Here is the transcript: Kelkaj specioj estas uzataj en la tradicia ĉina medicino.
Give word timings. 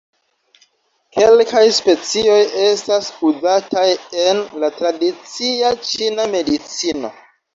Kelkaj 1.15 1.61
specioj 1.79 2.37
estas 2.61 3.11
uzataj 3.29 3.85
en 4.23 4.41
la 4.63 4.71
tradicia 4.79 5.71
ĉina 5.91 6.27
medicino. 6.35 7.13